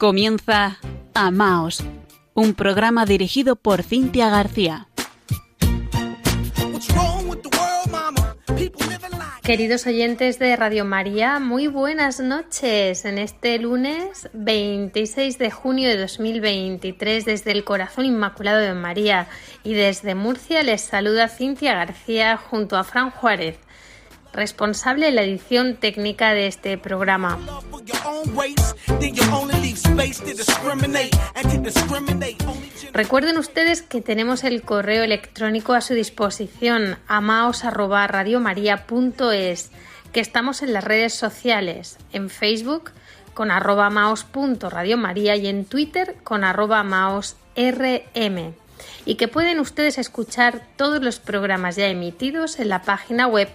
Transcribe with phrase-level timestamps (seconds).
[0.00, 0.78] Comienza
[1.12, 1.84] Amaos,
[2.32, 4.88] un programa dirigido por Cintia García.
[9.42, 15.98] Queridos oyentes de Radio María, muy buenas noches en este lunes 26 de junio de
[15.98, 19.26] 2023 desde el Corazón Inmaculado de María
[19.64, 23.58] y desde Murcia les saluda Cintia García junto a Fran Juárez
[24.32, 27.38] responsable de la edición técnica de este programa.
[32.92, 39.70] Recuerden ustedes que tenemos el correo electrónico a su disposición, amaos@radiomaria.es,
[40.12, 42.92] que estamos en las redes sociales, en Facebook
[43.34, 43.90] con arroba
[44.84, 48.54] y en Twitter con arroba maosrm
[49.04, 53.48] y que pueden ustedes escuchar todos los programas ya emitidos en la página web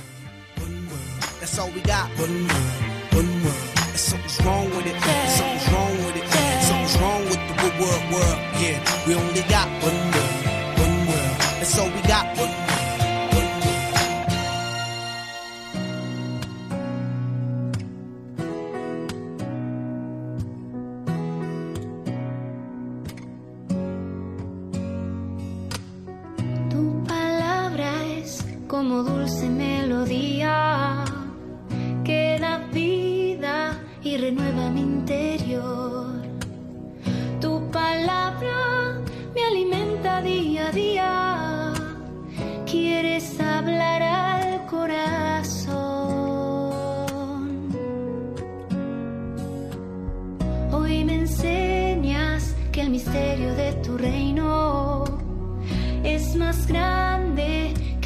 [28.75, 31.05] Como dulce melodía
[32.03, 36.07] que da vida y renueva mi interior.
[37.39, 38.99] Tu palabra
[39.33, 41.73] me alimenta día a día.
[42.69, 45.77] Quieres hablar al corazón.
[50.73, 55.05] Hoy me enseñas que el misterio de tu reino
[56.03, 57.14] es más grande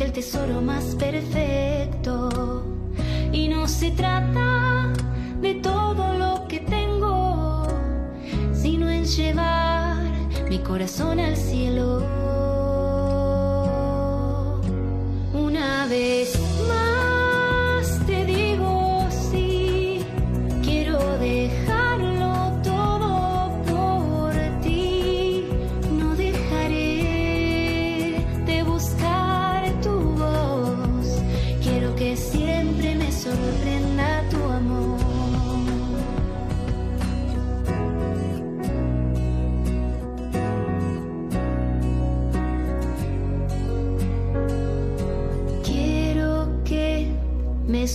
[0.06, 2.64] el tesoro más perfecto.
[3.32, 4.94] Y no se trata
[5.42, 7.68] de todo lo que tengo,
[8.54, 10.02] sino en llevar
[10.50, 12.04] mi corazón al cielo.
[15.34, 16.39] Una vez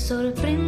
[0.06, 0.63] sorprenda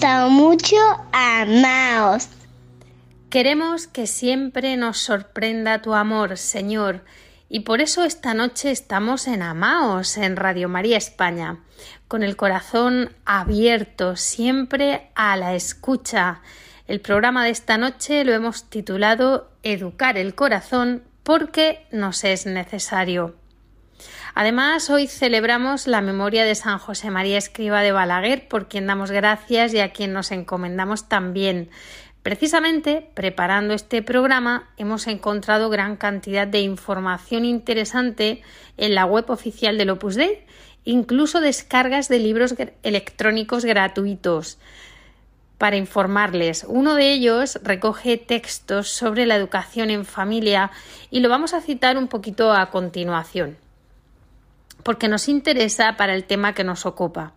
[0.00, 0.76] gustado mucho,
[1.12, 2.30] amaos.
[3.28, 7.04] Queremos que siempre nos sorprenda tu amor, Señor,
[7.50, 11.58] y por eso esta noche estamos en Amaos, en Radio María España,
[12.08, 16.40] con el corazón abierto, siempre a la escucha,
[16.88, 23.39] El programa de esta noche lo hemos titulado Educar el corazón porque nos es necesario.
[24.34, 29.10] Además, hoy celebramos la memoria de San José María Escriba de Balaguer, por quien damos
[29.10, 31.68] gracias y a quien nos encomendamos también.
[32.22, 38.42] Precisamente, preparando este programa, hemos encontrado gran cantidad de información interesante
[38.76, 40.44] en la web oficial del Opus Dei,
[40.84, 44.58] incluso descargas de libros electrónicos gratuitos.
[45.58, 50.70] Para informarles, uno de ellos recoge textos sobre la educación en familia
[51.10, 53.56] y lo vamos a citar un poquito a continuación
[54.82, 57.34] porque nos interesa para el tema que nos ocupa.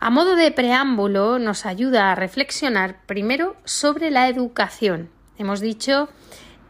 [0.00, 5.10] A modo de preámbulo, nos ayuda a reflexionar primero sobre la educación.
[5.38, 6.08] Hemos dicho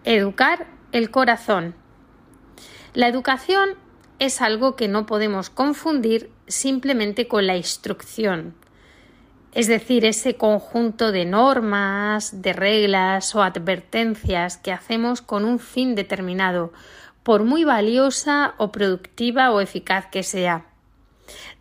[0.05, 1.75] educar el corazón.
[2.95, 3.71] La educación
[4.19, 8.55] es algo que no podemos confundir simplemente con la instrucción,
[9.53, 15.95] es decir, ese conjunto de normas, de reglas o advertencias que hacemos con un fin
[15.95, 16.73] determinado,
[17.29, 20.65] por muy valiosa o productiva o eficaz que sea.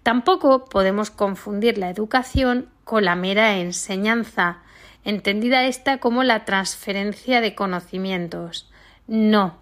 [0.01, 4.59] Tampoco podemos confundir la educación con la mera enseñanza,
[5.03, 8.71] entendida esta como la transferencia de conocimientos.
[9.07, 9.57] No.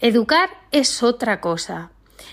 [0.00, 1.90] Educar es otra cosa.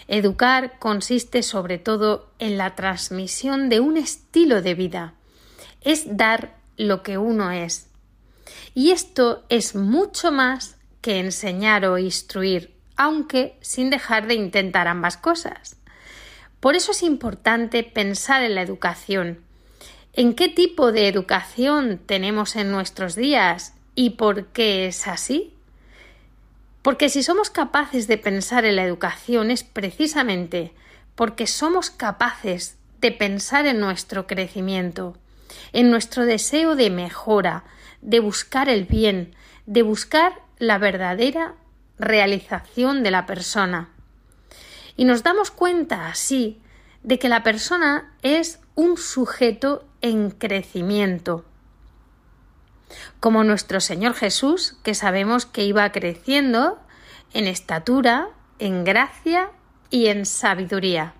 [0.09, 5.13] Educar consiste sobre todo en la transmisión de un estilo de vida.
[5.79, 7.89] Es dar lo que uno es.
[8.73, 15.17] Y esto es mucho más que enseñar o instruir, aunque sin dejar de intentar ambas
[15.17, 15.75] cosas.
[16.59, 19.44] Por eso es importante pensar en la educación.
[20.13, 25.53] ¿En qué tipo de educación tenemos en nuestros días y por qué es así?
[26.81, 30.71] Porque si somos capaces de pensar en la educación es precisamente
[31.15, 35.17] porque somos capaces de pensar en nuestro crecimiento,
[35.73, 37.65] en nuestro deseo de mejora,
[38.01, 39.35] de buscar el bien,
[39.65, 41.56] de buscar la verdadera
[41.98, 43.89] realización de la persona.
[44.95, 46.62] Y nos damos cuenta así
[47.04, 51.45] de que la persona es un sujeto en crecimiento.
[53.19, 56.80] Como nuestro Señor Jesús, que sabemos que iba creciendo
[57.33, 58.30] en estatura,
[58.60, 59.50] en gracia
[59.89, 61.13] y en sabiduría.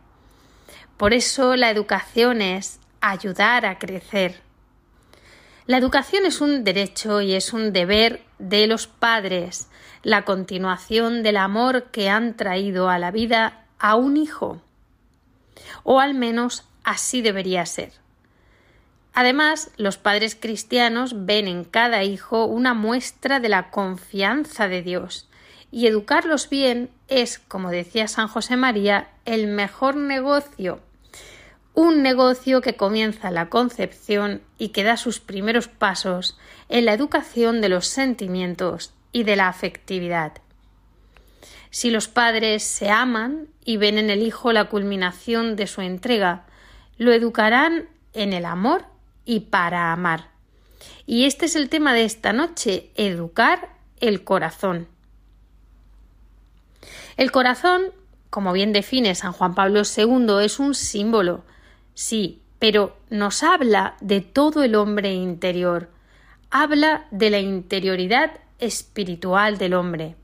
[0.98, 4.43] Por eso la educación es ayudar a crecer.
[5.66, 9.70] La educación es un derecho y es un deber de los padres,
[10.02, 14.62] la continuación del amor que han traído a la vida a un hijo.
[15.84, 17.94] O al menos así debería ser.
[19.14, 25.30] Además, los padres cristianos ven en cada hijo una muestra de la confianza de Dios,
[25.72, 30.82] y educarlos bien es, como decía San José María, el mejor negocio
[31.74, 36.38] un negocio que comienza la concepción y que da sus primeros pasos
[36.70, 40.34] en la educación de los sentimientos y de la afectividad.
[41.72, 46.46] Si los padres se aman y ven en el hijo la culminación de su entrega,
[46.98, 48.86] lo educarán en el amor
[49.26, 50.30] y para amar.
[51.08, 53.70] Y este es el tema de esta noche, educar
[54.00, 54.88] el corazón.
[57.18, 57.92] El corazón,
[58.30, 61.44] como bien define San Juan Pablo II, es un símbolo,
[61.94, 65.90] Sí, pero nos habla de todo el hombre interior,
[66.50, 70.16] habla de la interioridad espiritual del hombre.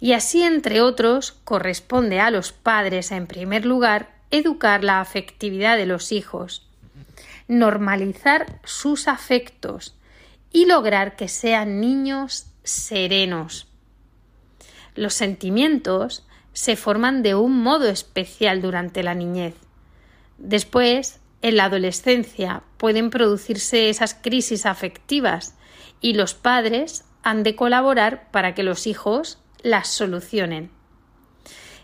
[0.00, 5.86] Y así, entre otros, corresponde a los padres, en primer lugar, educar la afectividad de
[5.86, 6.66] los hijos,
[7.48, 9.96] normalizar sus afectos
[10.52, 13.66] y lograr que sean niños serenos.
[14.94, 19.54] Los sentimientos se forman de un modo especial durante la niñez.
[20.38, 25.56] Después, en la adolescencia, pueden producirse esas crisis afectivas
[26.00, 30.70] y los padres han de colaborar para que los hijos las solucionen.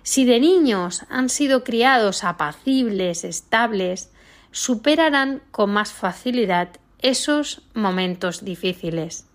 [0.02, 4.12] Si de niños han sido criados apacibles, estables,
[4.52, 6.68] superarán con más facilidad
[7.00, 9.26] esos momentos difíciles.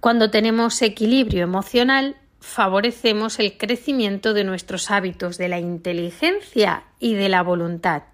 [0.00, 2.16] Cuando tenemos equilibrio emocional,
[2.48, 8.04] favorecemos el crecimiento de nuestros hábitos de la inteligencia y de la voluntad.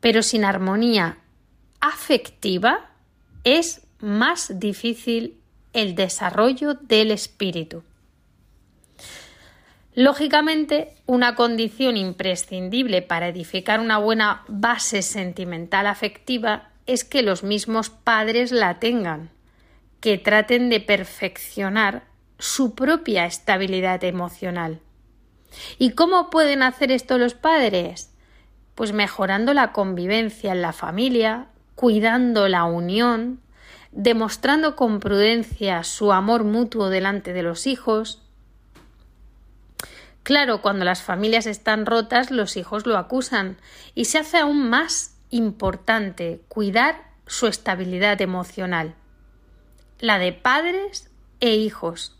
[0.00, 1.18] Pero sin armonía
[1.80, 2.90] afectiva
[3.42, 5.40] es más difícil
[5.72, 7.82] el desarrollo del espíritu.
[9.94, 17.90] Lógicamente, una condición imprescindible para edificar una buena base sentimental afectiva es que los mismos
[17.90, 19.30] padres la tengan,
[20.00, 22.11] que traten de perfeccionar
[22.42, 24.80] su propia estabilidad emocional.
[25.78, 28.12] ¿Y cómo pueden hacer esto los padres?
[28.74, 31.46] Pues mejorando la convivencia en la familia,
[31.76, 33.40] cuidando la unión,
[33.92, 38.20] demostrando con prudencia su amor mutuo delante de los hijos.
[40.24, 43.56] Claro, cuando las familias están rotas, los hijos lo acusan
[43.94, 48.96] y se hace aún más importante cuidar su estabilidad emocional,
[50.00, 51.08] la de padres
[51.38, 52.18] e hijos.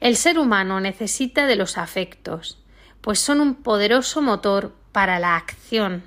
[0.00, 2.58] El ser humano necesita de los afectos,
[3.02, 6.02] pues son un poderoso motor para la acción.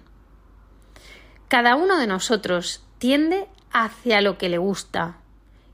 [1.47, 5.17] Cada uno de nosotros tiende hacia lo que le gusta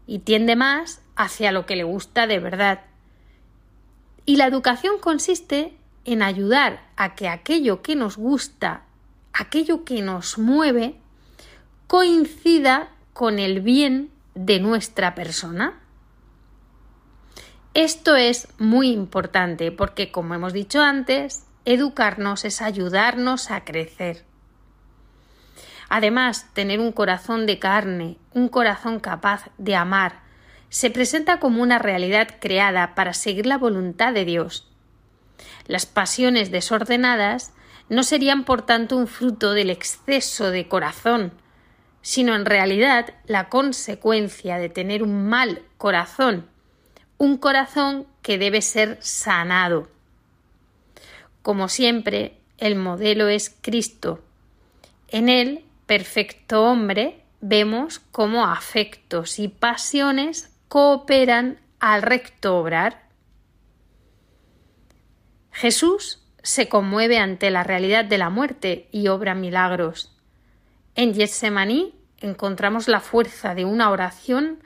[0.05, 2.81] y tiende más hacia lo que le gusta de verdad.
[4.25, 8.83] Y la educación consiste en ayudar a que aquello que nos gusta,
[9.31, 10.95] aquello que nos mueve,
[11.87, 15.79] coincida con el bien de nuestra persona.
[17.75, 24.25] Esto es muy importante porque, como hemos dicho antes, educarnos es ayudarnos a crecer.
[25.87, 30.21] Además, tener un corazón de carne, un corazón capaz de amar,
[30.69, 34.67] se presenta como una realidad creada para seguir la voluntad de Dios.
[35.67, 37.53] Las pasiones desordenadas
[37.87, 41.33] no serían por tanto un fruto del exceso de corazón,
[42.01, 46.47] sino en realidad la consecuencia de tener un mal corazón
[47.19, 49.89] un corazón que debe ser sanado.
[51.43, 54.23] Como siempre, el modelo es Cristo.
[55.09, 63.03] En él, perfecto hombre, vemos cómo afectos y pasiones cooperan al recto obrar.
[65.51, 70.15] Jesús se conmueve ante la realidad de la muerte y obra milagros.
[70.95, 74.63] En Getsemaní encontramos la fuerza de una oración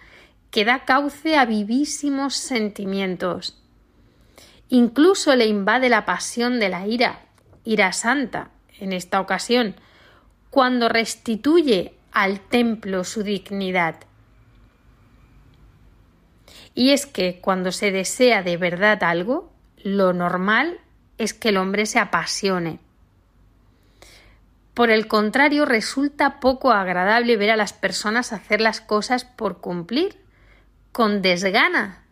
[0.54, 3.58] que da cauce a vivísimos sentimientos.
[4.70, 7.22] Incluso le invade la pasión de la ira,
[7.66, 9.76] ira santa, en esta ocasión,
[10.52, 13.96] cuando restituye al templo su dignidad.
[16.76, 20.80] Y es que cuando se desea de verdad algo, lo normal
[21.18, 22.78] es que el hombre se apasione.
[24.76, 30.23] Por el contrario, resulta poco agradable ver a las personas hacer las cosas por cumplir
[30.94, 32.06] con desgana,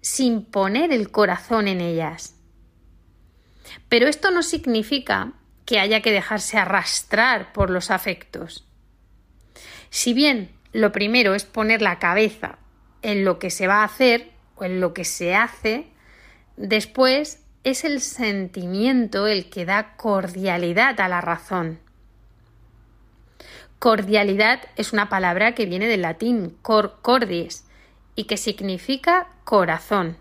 [0.00, 2.36] sin poner el corazón en ellas.
[3.90, 5.34] Pero esto no significa
[5.66, 8.66] que haya que dejarse arrastrar por los afectos.
[9.90, 12.58] Si bien lo primero es poner la cabeza
[13.02, 15.88] en lo que se va a hacer o en lo que se hace,
[16.56, 21.80] después es el sentimiento el que da cordialidad a la razón.
[23.80, 27.64] Cordialidad es una palabra que viene del latín cor cordis,
[28.20, 30.18] y que significa corazón.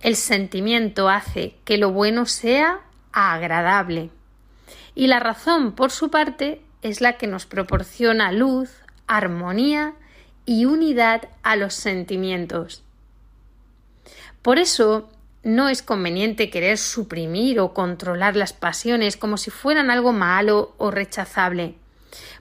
[0.00, 2.80] El sentimiento hace que lo bueno sea
[3.12, 4.08] agradable
[4.94, 8.70] y la razón, por su parte, es la que nos proporciona luz,
[9.06, 9.92] armonía
[10.46, 12.82] y unidad a los sentimientos.
[14.40, 15.10] Por eso,
[15.42, 20.90] no es conveniente querer suprimir o controlar las pasiones como si fueran algo malo o
[20.90, 21.74] rechazable,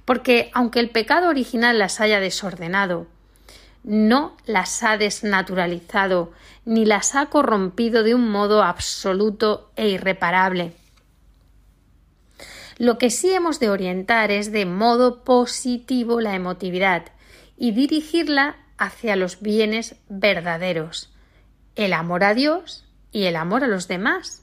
[0.06, 3.08] porque aunque el pecado original las haya desordenado,
[3.86, 6.32] no las ha desnaturalizado
[6.66, 10.74] ni las ha corrompido de un modo absoluto e irreparable.
[12.78, 17.06] Lo que sí hemos de orientar es de modo positivo la emotividad
[17.58, 21.14] y dirigirla hacia los bienes verdaderos,
[21.76, 24.42] el amor a Dios y el amor a los demás.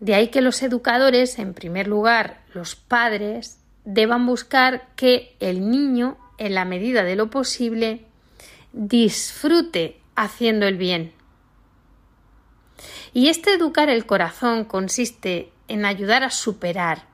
[0.00, 6.18] De ahí que los educadores, en primer lugar los padres, deban buscar que el niño
[6.38, 8.04] en la medida de lo posible,
[8.72, 11.12] disfrute haciendo el bien.
[13.12, 17.04] Y este educar el corazón consiste en ayudar a superar,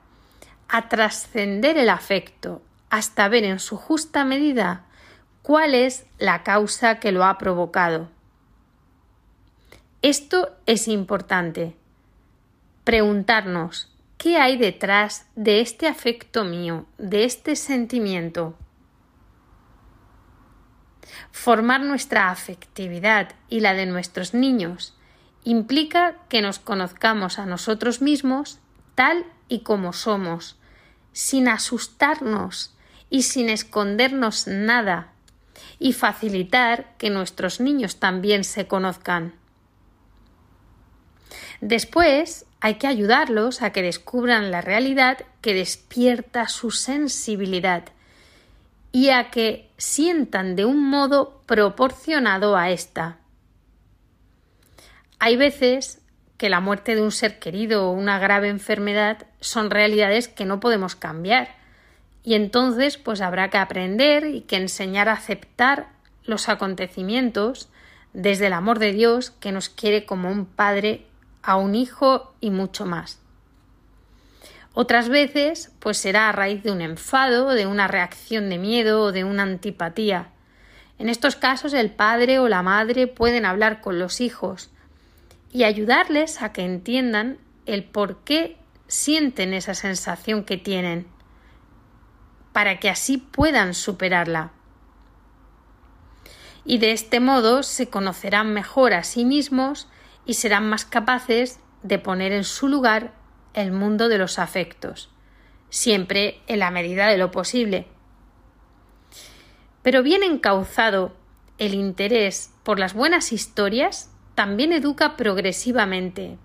[0.67, 4.85] a trascender el afecto, hasta ver en su justa medida
[5.41, 8.09] cuál es la causa que lo ha provocado.
[10.01, 11.75] Esto es importante.
[12.83, 18.55] Preguntarnos qué hay detrás de este afecto mío, de este sentimiento.
[21.31, 24.95] Formar nuestra afectividad y la de nuestros niños
[25.43, 28.59] implica que nos conozcamos a nosotros mismos
[28.95, 30.57] tal y como somos,
[31.13, 32.75] sin asustarnos
[33.09, 35.13] y sin escondernos nada,
[35.79, 39.33] y facilitar que nuestros niños también se conozcan.
[41.59, 47.85] Después hay que ayudarlos a que descubran la realidad que despierta su sensibilidad
[48.91, 53.17] y a que sientan de un modo proporcionado a esta.
[55.19, 56.01] Hay veces
[56.37, 60.59] que la muerte de un ser querido o una grave enfermedad son realidades que no
[60.59, 61.55] podemos cambiar.
[62.23, 65.89] Y entonces pues habrá que aprender y que enseñar a aceptar
[66.23, 67.69] los acontecimientos
[68.13, 71.05] desde el amor de Dios que nos quiere como un padre
[71.43, 73.20] a un hijo y mucho más.
[74.73, 79.11] Otras veces, pues será a raíz de un enfado, de una reacción de miedo o
[79.11, 80.29] de una antipatía.
[80.97, 84.71] En estos casos el padre o la madre pueden hablar con los hijos
[85.51, 91.07] y ayudarles a que entiendan el por qué sienten esa sensación que tienen,
[92.53, 94.51] para que así puedan superarla.
[96.63, 99.89] Y de este modo se conocerán mejor a sí mismos
[100.25, 103.20] y serán más capaces de poner en su lugar
[103.53, 105.09] el mundo de los afectos,
[105.69, 107.87] siempre en la medida de lo posible.
[109.81, 111.15] Pero bien encauzado
[111.57, 116.37] el interés por las buenas historias también educa progresivamente.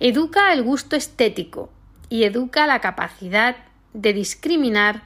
[0.00, 1.72] Educa el gusto estético
[2.08, 3.56] y educa la capacidad
[3.92, 5.02] de discriminar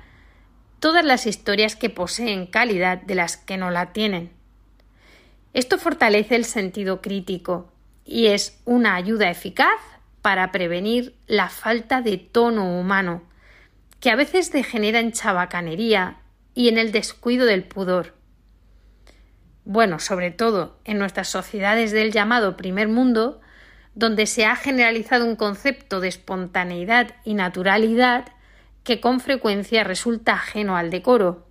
[0.80, 4.32] todas las historias que poseen calidad de las que no la tienen.
[5.54, 7.70] Esto fortalece el sentido crítico
[8.04, 9.80] y es una ayuda eficaz
[10.22, 13.22] para prevenir la falta de tono humano,
[14.00, 16.18] que a veces degenera en chabacanería
[16.54, 18.14] y en el descuido del pudor.
[19.64, 23.40] Bueno, sobre todo en nuestras sociedades del llamado primer mundo,
[23.94, 28.26] donde se ha generalizado un concepto de espontaneidad y naturalidad
[28.84, 31.46] que con frecuencia resulta ajeno al decoro.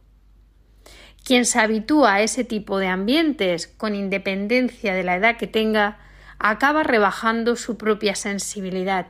[1.24, 6.00] Quien se habitúa a ese tipo de ambientes, con independencia de la edad que tenga,
[6.44, 9.08] acaba rebajando su propia sensibilidad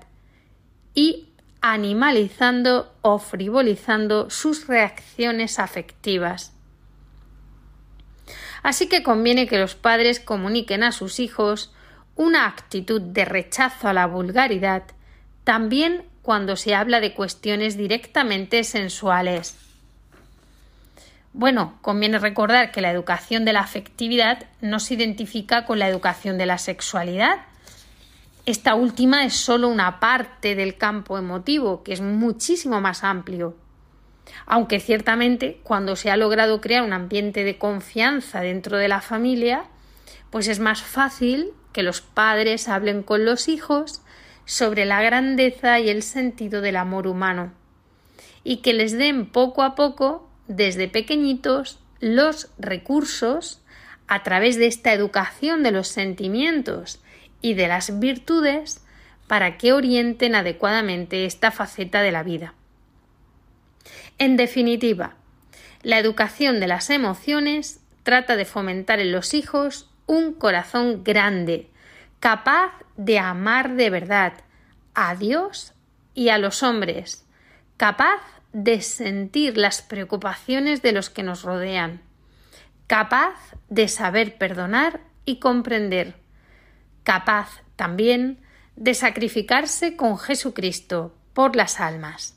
[0.93, 1.29] y
[1.61, 6.53] animalizando o frivolizando sus reacciones afectivas.
[8.63, 11.73] Así que conviene que los padres comuniquen a sus hijos
[12.15, 14.83] una actitud de rechazo a la vulgaridad,
[15.43, 19.57] también cuando se habla de cuestiones directamente sensuales.
[21.33, 26.37] Bueno, conviene recordar que la educación de la afectividad no se identifica con la educación
[26.37, 27.45] de la sexualidad.
[28.45, 33.55] Esta última es solo una parte del campo emotivo, que es muchísimo más amplio.
[34.45, 39.63] Aunque ciertamente cuando se ha logrado crear un ambiente de confianza dentro de la familia,
[40.31, 44.01] pues es más fácil que los padres hablen con los hijos
[44.45, 47.53] sobre la grandeza y el sentido del amor humano
[48.43, 53.61] y que les den poco a poco desde pequeñitos los recursos
[54.07, 56.99] a través de esta educación de los sentimientos
[57.41, 58.83] y de las virtudes
[59.27, 62.53] para que orienten adecuadamente esta faceta de la vida.
[64.17, 65.15] En definitiva,
[65.83, 71.69] la educación de las emociones trata de fomentar en los hijos un corazón grande,
[72.19, 74.33] capaz de amar de verdad
[74.93, 75.73] a Dios
[76.13, 77.25] y a los hombres,
[77.77, 78.21] capaz
[78.53, 82.01] de sentir las preocupaciones de los que nos rodean,
[82.87, 83.35] capaz
[83.69, 86.15] de saber perdonar y comprender,
[87.03, 88.39] capaz también
[88.75, 92.35] de sacrificarse con Jesucristo por las almas.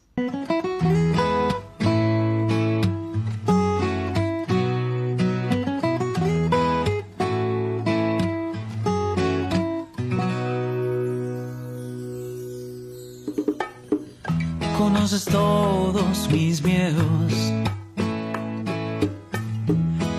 [14.84, 17.32] Conoces todos mis miedos,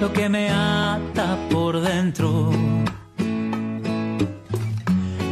[0.01, 2.49] lo que me ata por dentro,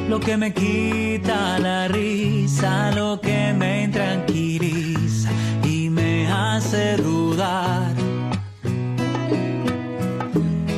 [0.07, 5.31] lo que me quita la risa, lo que me intranquiliza
[5.63, 7.91] y me hace dudar.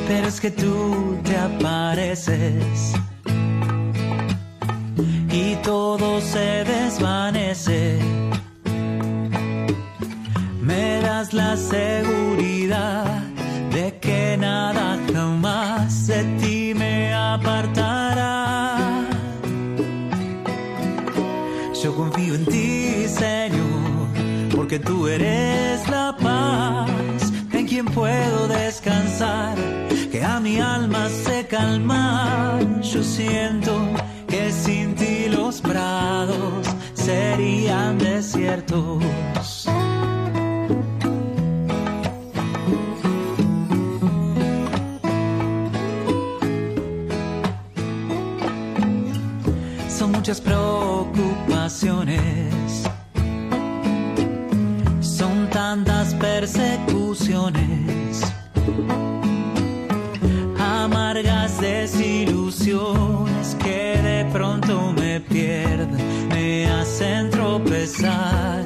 [0.08, 2.94] Pero es que tú te apareces
[5.30, 7.98] y todo se desvanece
[11.32, 13.04] la seguridad
[13.72, 18.78] de que nada jamás de ti me apartará.
[21.82, 24.08] Yo confío en ti, Señor,
[24.54, 26.90] porque tú eres la paz
[27.52, 29.56] en quien puedo descansar,
[30.10, 32.58] que a mi alma se calma.
[32.82, 33.72] Yo siento
[34.28, 39.02] que sin ti los prados serían desiertos.
[50.26, 52.82] Muchas preocupaciones.
[55.00, 58.22] Son tantas persecuciones,
[60.58, 64.92] amargas desilusiones que de pronto
[66.66, 68.64] hacen tropezar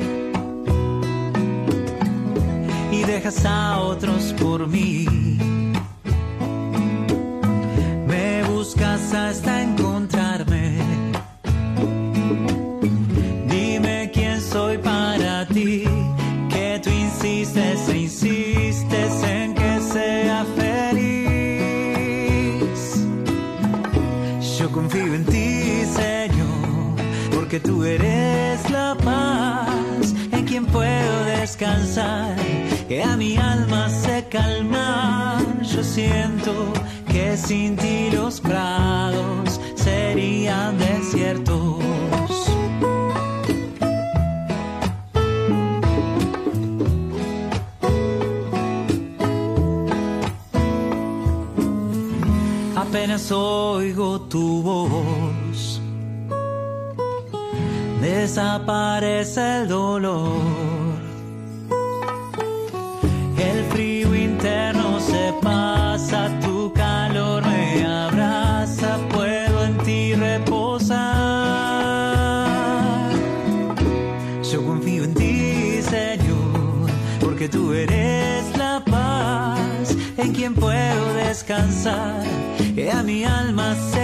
[2.91, 5.30] y dejas a otros por mí.
[27.51, 32.37] Porque tú eres la paz en quien puedo descansar
[32.87, 35.45] que a mi alma se calma.
[35.63, 36.73] Yo siento
[37.11, 41.81] que sin ti los prados serían desiertos.
[52.77, 55.30] Apenas oigo tu voz,
[58.21, 60.91] desaparece el dolor
[63.39, 71.01] el frío interno se pasa, tu calor me abraza, puedo en ti reposar.
[74.53, 82.23] Yo confío en ti, Señor, porque tú eres la paz en quien puedo descansar,
[82.75, 84.00] que a mi alma se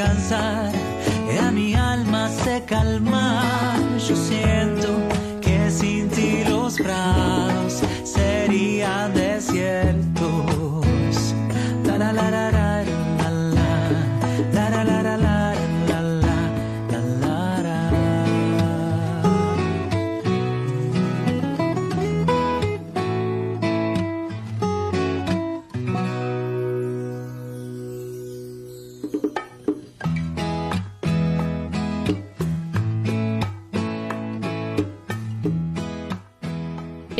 [0.00, 0.72] descansar,
[1.30, 3.29] que a mi alma se calma.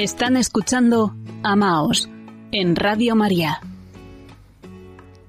[0.03, 2.09] Están escuchando Amaos
[2.53, 3.61] en Radio María.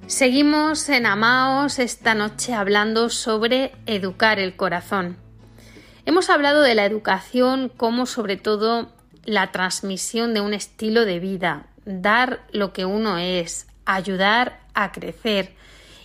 [0.07, 5.17] Seguimos en Amaos esta noche hablando sobre educar el corazón.
[6.05, 8.93] Hemos hablado de la educación como sobre todo
[9.25, 15.53] la transmisión de un estilo de vida, dar lo que uno es, ayudar a crecer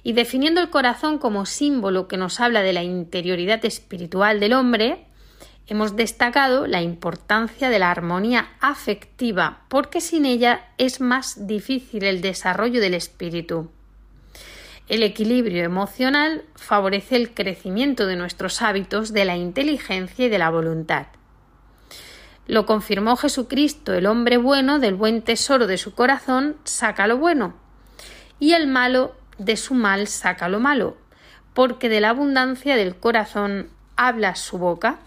[0.02, 5.05] y definiendo el corazón como símbolo que nos habla de la interioridad espiritual del hombre,
[5.66, 12.20] hemos destacado la importancia de la armonía afectiva, porque sin ella es más difícil el
[12.20, 13.70] desarrollo del espíritu.
[14.88, 20.50] El equilibrio emocional favorece el crecimiento de nuestros hábitos, de la inteligencia y de la
[20.50, 21.06] voluntad.
[22.46, 27.54] Lo confirmó Jesucristo, el hombre bueno del buen tesoro de su corazón saca lo bueno,
[28.38, 30.96] y el malo de su mal saca lo malo,
[31.54, 35.00] porque de la abundancia del corazón habla su boca.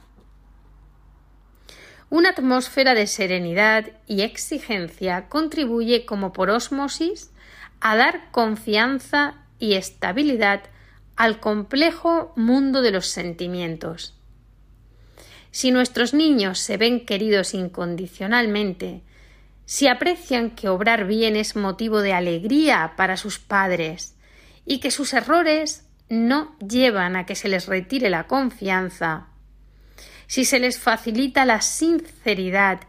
[2.10, 7.32] Una atmósfera de serenidad y exigencia contribuye como por ósmosis
[7.82, 10.64] a dar confianza y estabilidad
[11.16, 14.16] al complejo mundo de los sentimientos.
[15.52, 19.02] Si nuestros niños se ven queridos incondicionalmente,
[19.66, 24.16] si aprecian que obrar bien es motivo de alegría para sus padres
[24.66, 29.28] y que sus errores no llevan a que se les retire la confianza,
[30.30, 32.82] si se les facilita la sinceridad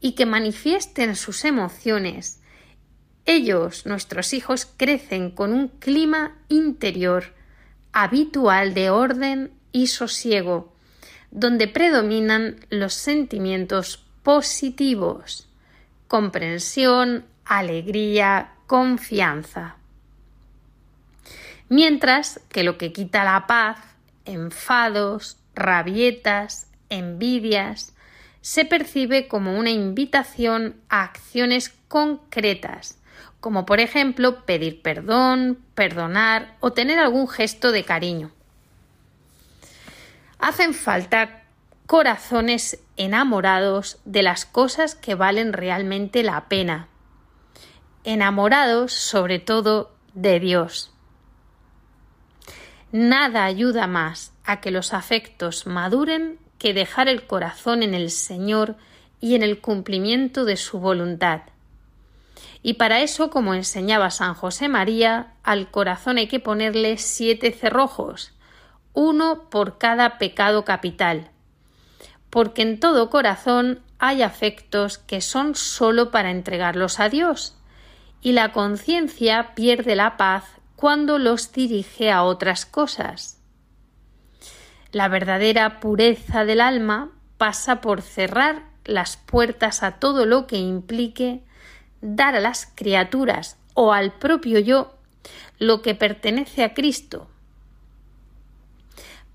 [0.00, 2.40] y que manifiesten sus emociones,
[3.24, 7.34] ellos, nuestros hijos, crecen con un clima interior
[7.92, 10.74] habitual de orden y sosiego,
[11.30, 15.48] donde predominan los sentimientos positivos,
[16.08, 19.76] comprensión, alegría, confianza.
[21.68, 23.78] Mientras que lo que quita la paz,
[24.24, 27.94] enfados, rabietas, envidias,
[28.40, 32.98] se percibe como una invitación a acciones concretas,
[33.40, 38.30] como por ejemplo pedir perdón, perdonar o tener algún gesto de cariño.
[40.38, 41.42] Hacen falta
[41.86, 46.88] corazones enamorados de las cosas que valen realmente la pena,
[48.04, 50.92] enamorados sobre todo de Dios.
[52.92, 58.76] Nada ayuda más a que los afectos maduren que dejar el corazón en el Señor
[59.20, 61.42] y en el cumplimiento de su voluntad.
[62.62, 68.32] Y para eso, como enseñaba San José María, al corazón hay que ponerle siete cerrojos,
[68.92, 71.30] uno por cada pecado capital,
[72.30, 77.56] porque en todo corazón hay afectos que son sólo para entregarlos a Dios,
[78.20, 80.44] y la conciencia pierde la paz
[80.74, 83.37] cuando los dirige a otras cosas.
[84.92, 91.42] La verdadera pureza del alma pasa por cerrar las puertas a todo lo que implique
[92.00, 94.94] dar a las criaturas o al propio yo
[95.58, 97.28] lo que pertenece a Cristo.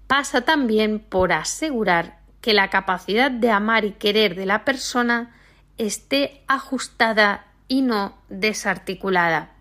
[0.08, 5.36] Pasa también por asegurar que la capacidad de amar y querer de la persona
[5.78, 9.53] esté ajustada y no desarticulada.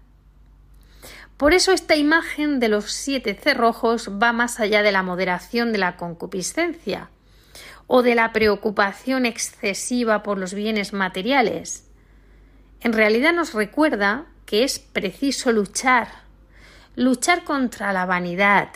[1.42, 5.78] Por eso esta imagen de los siete cerrojos va más allá de la moderación de
[5.78, 7.10] la concupiscencia
[7.88, 11.90] o de la preocupación excesiva por los bienes materiales.
[12.80, 16.10] En realidad nos recuerda que es preciso luchar,
[16.94, 18.68] luchar contra la vanidad,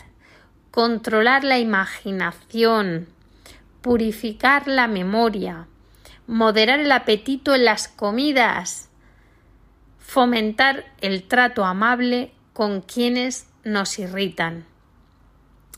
[0.69, 3.07] controlar la imaginación,
[3.79, 5.67] purificar la memoria,
[6.27, 8.89] moderar el apetito en las comidas,
[9.99, 14.65] fomentar el trato amable con quienes nos irritan.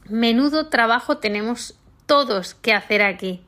[0.07, 3.43] Menudo trabajo tenemos todos que hacer aquí.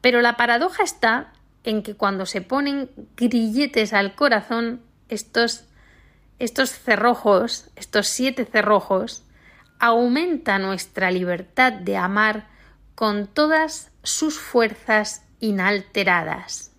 [0.00, 5.66] Pero la paradoja está en que cuando se ponen grilletes al corazón, estos,
[6.38, 9.24] estos cerrojos, estos siete cerrojos,
[9.78, 12.48] aumenta nuestra libertad de amar
[12.94, 16.72] con todas sus fuerzas inalteradas.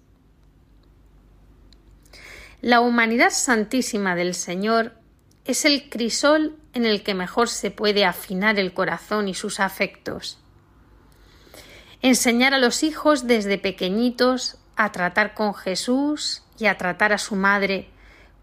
[2.62, 5.03] La humanidad santísima del Señor
[5.46, 10.40] es el crisol en el que mejor se puede afinar el corazón y sus afectos.
[12.02, 17.36] Enseñar a los hijos desde pequeñitos a tratar con Jesús y a tratar a su
[17.36, 17.90] madre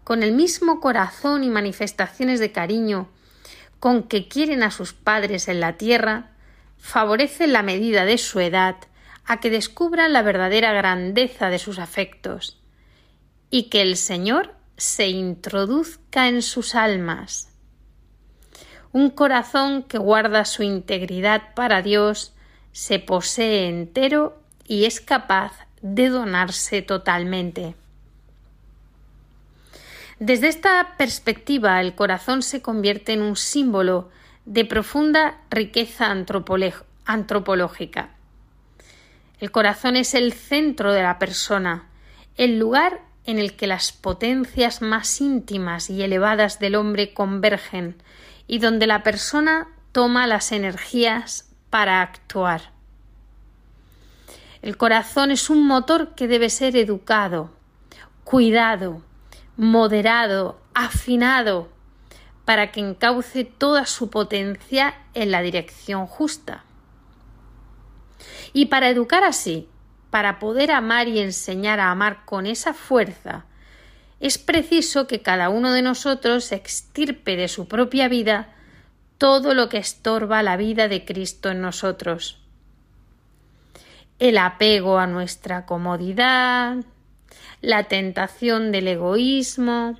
[0.03, 3.09] con el mismo corazón y manifestaciones de cariño
[3.79, 6.31] con que quieren a sus padres en la tierra,
[6.77, 8.75] favorece la medida de su edad
[9.25, 12.61] a que descubran la verdadera grandeza de sus afectos
[13.49, 17.49] y que el Señor se introduzca en sus almas.
[18.91, 22.33] Un corazón que guarda su integridad para Dios
[22.71, 27.75] se posee entero y es capaz de donarse totalmente.
[30.17, 34.09] Desde esta perspectiva, el corazón se convierte en un símbolo
[34.45, 36.09] de profunda riqueza
[37.05, 38.09] antropológica.
[39.39, 41.87] El corazón es el centro de la persona,
[42.35, 48.01] el lugar en el que las potencias más íntimas y elevadas del hombre convergen
[48.47, 52.71] y donde la persona toma las energías para actuar.
[54.61, 57.51] El corazón es un motor que debe ser educado,
[58.23, 59.01] cuidado,
[59.57, 61.69] moderado, afinado,
[62.45, 66.63] para que encauce toda su potencia en la dirección justa.
[68.53, 69.67] Y para educar así
[70.11, 73.45] para poder amar y enseñar a amar con esa fuerza,
[74.19, 78.49] es preciso que cada uno de nosotros extirpe de su propia vida
[79.17, 82.37] todo lo que estorba la vida de Cristo en nosotros.
[84.19, 86.77] El apego a nuestra comodidad,
[87.61, 89.97] la tentación del egoísmo,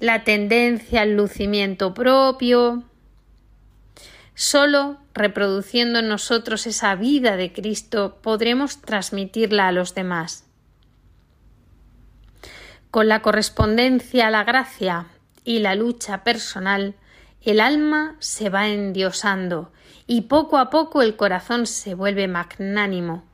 [0.00, 2.84] la tendencia al lucimiento propio,
[4.40, 10.44] Solo reproduciendo en nosotros esa vida de Cristo podremos transmitirla a los demás.
[12.92, 15.06] Con la correspondencia a la gracia
[15.42, 16.94] y la lucha personal,
[17.42, 19.72] el alma se va endiosando
[20.06, 23.24] y poco a poco el corazón se vuelve magnánimo,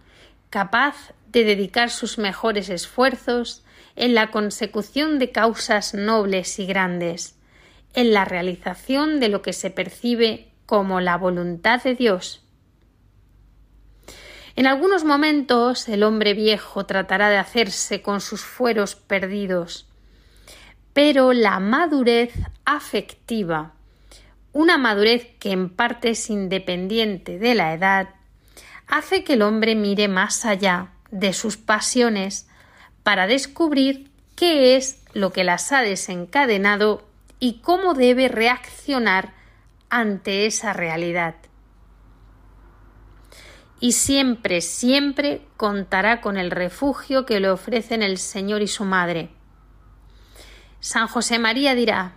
[0.48, 3.62] capaz de dedicar sus mejores esfuerzos
[3.94, 7.36] en la consecución de causas nobles y grandes,
[7.92, 12.42] en la realización de lo que se percibe como la voluntad de Dios.
[14.56, 19.88] En algunos momentos el hombre viejo tratará de hacerse con sus fueros perdidos,
[20.92, 22.32] pero la madurez
[22.64, 23.72] afectiva,
[24.52, 28.10] una madurez que en parte es independiente de la edad,
[28.86, 32.48] hace que el hombre mire más allá de sus pasiones
[33.02, 37.04] para descubrir qué es lo que las ha desencadenado
[37.40, 39.32] y cómo debe reaccionar
[39.94, 41.36] ante esa realidad.
[43.78, 49.30] Y siempre, siempre contará con el refugio que le ofrecen el Señor y su Madre.
[50.80, 52.16] San José María dirá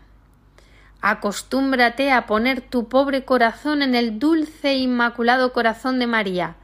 [1.02, 6.56] Acostúmbrate a poner tu pobre corazón en el dulce e inmaculado corazón de María,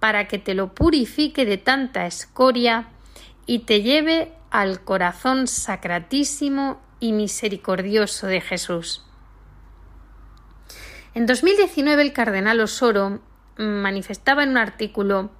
[0.00, 2.88] para que te lo purifique de tanta escoria
[3.46, 9.06] y te lleve al corazón sacratísimo y misericordioso de Jesús.
[11.14, 13.20] En 2019 el cardenal Osoro
[13.58, 15.30] manifestaba en un artículo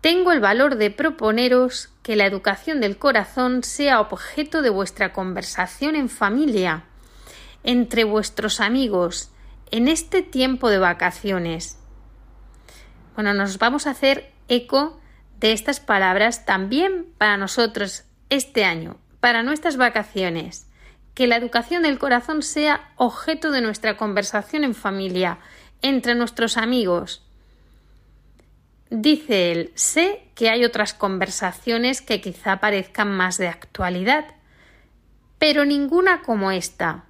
[0.00, 5.96] Tengo el valor de proponeros que la educación del corazón sea objeto de vuestra conversación
[5.96, 6.84] en familia,
[7.62, 9.30] entre vuestros amigos,
[9.70, 11.78] en este tiempo de vacaciones.
[13.14, 14.98] Bueno, nos vamos a hacer eco
[15.40, 20.71] de estas palabras también para nosotros este año, para nuestras vacaciones
[21.14, 25.38] que la educación del corazón sea objeto de nuestra conversación en familia,
[25.82, 27.22] entre nuestros amigos.
[28.90, 34.26] Dice él, sé que hay otras conversaciones que quizá parezcan más de actualidad,
[35.38, 37.04] pero ninguna como esta.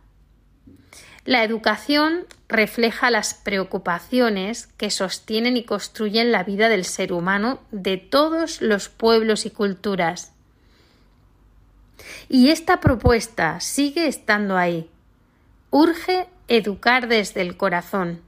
[1.24, 7.96] La educación refleja las preocupaciones que sostienen y construyen la vida del ser humano de
[7.96, 10.31] todos los pueblos y culturas.
[12.28, 14.90] Y esta propuesta sigue estando ahí.
[15.70, 18.22] Urge educar desde el corazón.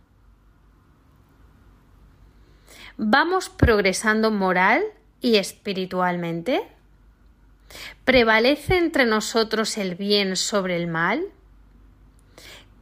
[2.97, 4.83] ¿Vamos progresando moral
[5.21, 6.63] y espiritualmente?
[8.05, 11.25] ¿Prevalece entre nosotros el bien sobre el mal?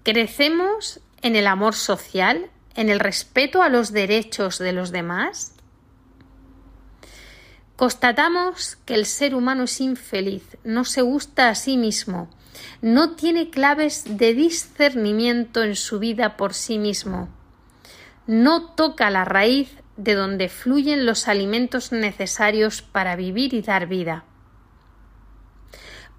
[0.02, 5.54] ¿Crecemos en el amor social, en el respeto a los derechos de los demás?
[7.76, 12.28] Constatamos que el ser humano es infeliz, no se gusta a sí mismo,
[12.80, 17.28] no tiene claves de discernimiento en su vida por sí mismo,
[18.26, 24.24] no toca la raíz de donde fluyen los alimentos necesarios para vivir y dar vida.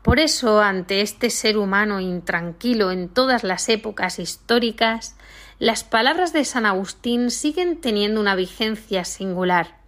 [0.02, 5.16] Por eso, ante este ser humano intranquilo en todas las épocas históricas,
[5.60, 9.83] las palabras de San Agustín siguen teniendo una vigencia singular.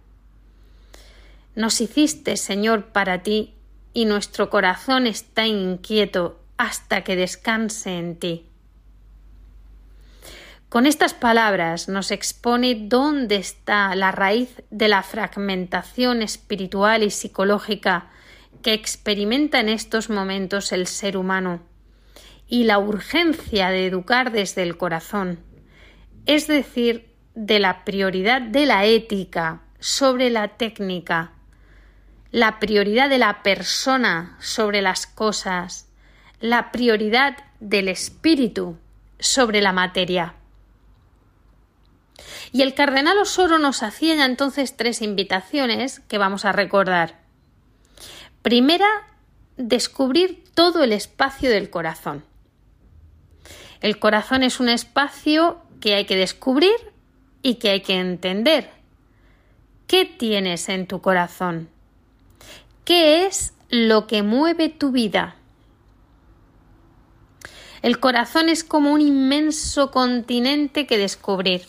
[1.56, 3.54] Nos hiciste, Señor, para ti,
[3.92, 8.46] y nuestro corazón está inquieto hasta que descanse en ti.
[10.68, 18.10] Con estas palabras nos expone dónde está la raíz de la fragmentación espiritual y psicológica
[18.62, 21.62] que experimenta en estos momentos el ser humano
[22.48, 25.38] y la urgencia de educar desde el corazón,
[26.26, 31.32] es decir, de la prioridad de la ética sobre la técnica,
[32.36, 35.88] la prioridad de la persona sobre las cosas,
[36.38, 38.76] la prioridad del espíritu
[39.18, 40.34] sobre la materia.
[42.52, 47.20] Y el cardenal Osoro nos hacía ya entonces tres invitaciones que vamos a recordar.
[48.42, 48.86] Primera,
[49.56, 52.22] descubrir todo el espacio del corazón.
[53.80, 56.76] El corazón es un espacio que hay que descubrir
[57.42, 58.68] y que hay que entender.
[59.86, 61.70] ¿Qué tienes en tu corazón?
[62.86, 65.34] ¿Qué es lo que mueve tu vida?
[67.82, 71.62] El corazón es como un inmenso continente que descubrir.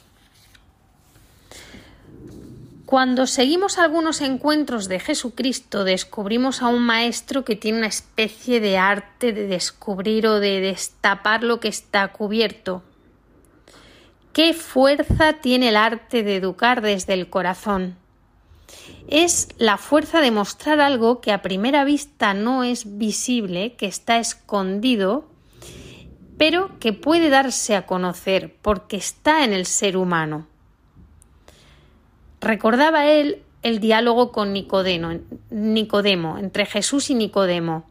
[2.86, 8.78] Cuando seguimos algunos encuentros de Jesucristo, descubrimos a un maestro que tiene una especie de
[8.78, 12.84] arte de descubrir o de destapar lo que está cubierto.
[14.34, 17.98] ¿Qué fuerza tiene el arte de educar desde el corazón?
[19.08, 24.18] Es la fuerza de mostrar algo que a primera vista no es visible, que está
[24.20, 25.30] escondido,
[26.38, 30.48] pero que puede darse a conocer porque está en el ser humano.
[32.42, 37.90] Recordaba él el diálogo con Nicodemo, entre Jesús y Nicodemo.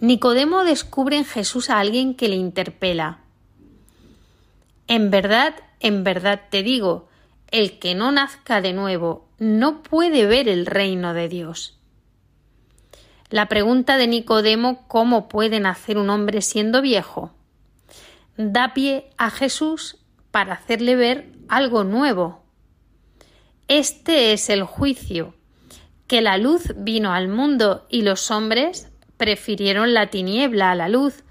[0.00, 3.18] Nicodemo descubre en Jesús a alguien que le interpela.
[4.88, 7.08] En verdad, en verdad te digo,
[7.52, 11.78] el que no nazca de nuevo no puede ver el reino de Dios.
[13.30, 17.32] La pregunta de Nicodemo ¿cómo puede nacer un hombre siendo viejo?
[18.36, 19.98] da pie a Jesús
[20.30, 22.42] para hacerle ver algo nuevo.
[23.68, 25.34] Este es el juicio,
[26.06, 31.22] que la luz vino al mundo y los hombres prefirieron la tiniebla a la luz,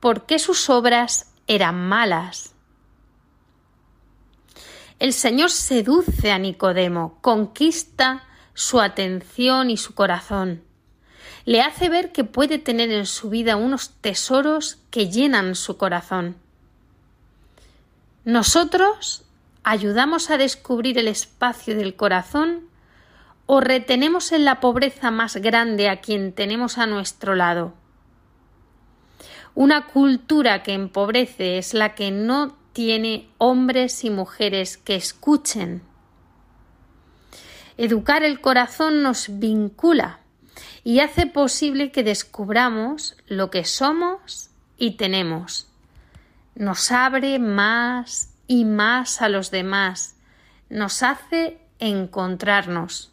[0.00, 2.54] porque sus obras eran malas.
[5.00, 8.22] El Señor seduce a Nicodemo, conquista
[8.52, 10.62] su atención y su corazón.
[11.46, 16.36] Le hace ver que puede tener en su vida unos tesoros que llenan su corazón.
[18.26, 19.24] Nosotros
[19.62, 22.68] ayudamos a descubrir el espacio del corazón
[23.46, 27.72] o retenemos en la pobreza más grande a quien tenemos a nuestro lado.
[29.54, 35.82] Una cultura que empobrece es la que no tiene hombres y mujeres que escuchen.
[37.76, 40.20] Educar el corazón nos vincula,
[40.82, 45.68] y hace posible que descubramos lo que somos y tenemos.
[46.54, 50.16] Nos abre más y más a los demás,
[50.70, 53.12] nos hace encontrarnos.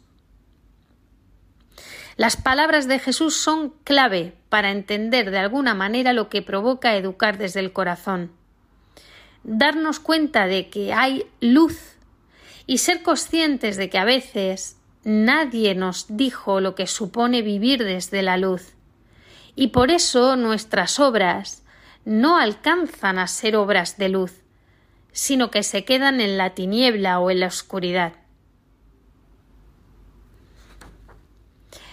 [2.16, 7.36] Las palabras de Jesús son clave para entender de alguna manera lo que provoca educar
[7.36, 8.37] desde el corazón.
[9.42, 11.96] Darnos cuenta de que hay luz
[12.66, 18.20] y ser conscientes de que a veces Nadie nos dijo lo que supone vivir desde
[18.20, 18.74] la luz.
[19.54, 21.62] Y por eso nuestras obras
[22.04, 24.42] no alcanzan a ser obras de luz,
[25.12, 28.12] sino que se quedan en la tiniebla o en la oscuridad.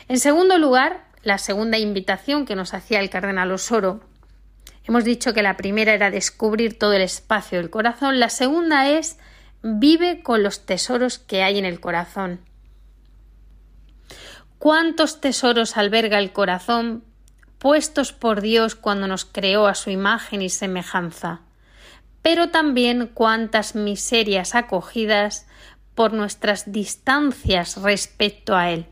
[0.09, 4.01] En segundo lugar, la segunda invitación que nos hacía el cardenal Osoro.
[4.87, 9.17] Hemos dicho que la primera era descubrir todo el espacio del corazón, la segunda es
[9.61, 12.41] vive con los tesoros que hay en el corazón
[14.65, 17.03] cuántos tesoros alberga el corazón
[17.59, 21.41] puestos por Dios cuando nos creó a su imagen y semejanza,
[22.23, 25.45] pero también cuántas miserias acogidas
[25.93, 28.87] por nuestras distancias respecto a Él.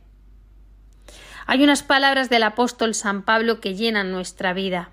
[1.48, 4.92] Hay unas palabras del apóstol San Pablo que llenan nuestra vida.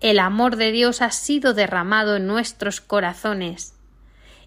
[0.00, 3.74] El amor de Dios ha sido derramado en nuestros corazones.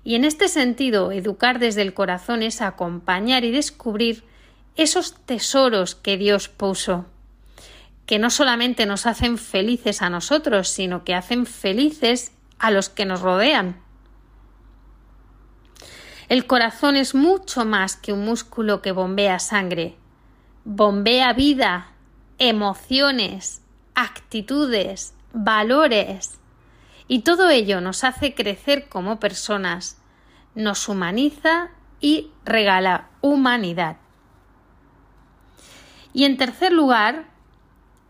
[0.04, 4.24] Y en este sentido, educar desde el corazón es acompañar y descubrir
[4.76, 7.06] esos tesoros que Dios puso,
[8.08, 13.06] que no solamente nos hacen felices a nosotros, sino que hacen felices a los que
[13.06, 13.80] nos rodean.
[16.30, 19.98] El corazón es mucho más que un músculo que bombea sangre.
[20.66, 21.92] Bombea vida,
[22.40, 23.62] emociones,
[23.94, 26.40] actitudes, valores.
[27.08, 29.98] Y todo ello nos hace crecer como personas,
[30.56, 31.70] nos humaniza
[32.00, 33.98] y regala humanidad.
[36.14, 37.26] Y en tercer lugar,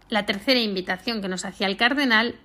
[0.10, 2.36] la tercera invitación que nos hacía el cardenal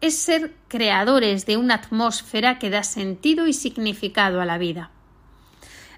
[0.00, 4.90] es ser creadores de una atmósfera que da sentido y significado a la vida.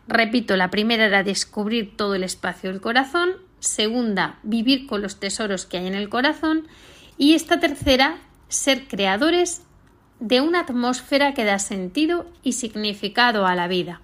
[0.06, 5.64] Repito, la primera era descubrir todo el espacio del corazón, segunda, vivir con los tesoros
[5.64, 6.68] que hay en el corazón
[7.16, 9.62] y esta tercera, ser creadores
[10.20, 14.00] de una atmósfera que da sentido y significado a la vida.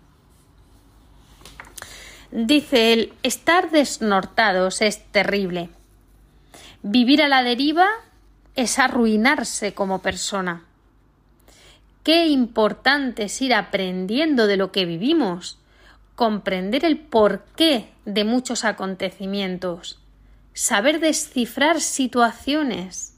[2.30, 5.70] Dice él, estar desnortados es terrible.
[6.82, 7.88] Vivir a la deriva
[8.54, 10.64] es arruinarse como persona.
[12.02, 15.58] Qué importante es ir aprendiendo de lo que vivimos,
[16.16, 19.99] comprender el porqué de muchos acontecimientos,
[20.52, 23.16] saber descifrar situaciones,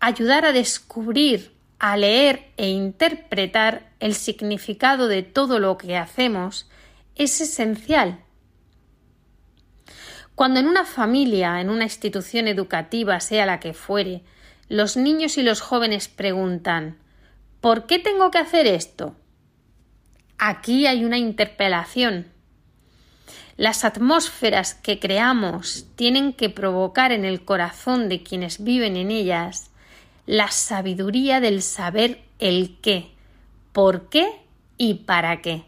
[0.00, 6.68] ayudar a descubrir, a leer e interpretar el significado de todo lo que hacemos
[7.14, 8.20] es esencial.
[10.34, 14.22] Cuando en una familia, en una institución educativa, sea la que fuere,
[14.68, 16.98] los niños y los jóvenes preguntan
[17.60, 19.14] ¿Por qué tengo que hacer esto?
[20.38, 22.32] Aquí hay una interpelación.
[23.60, 29.70] Las atmósferas que creamos tienen que provocar en el corazón de quienes viven en ellas
[30.24, 33.10] la sabiduría del saber el qué,
[33.74, 34.30] por qué
[34.78, 35.64] y para qué.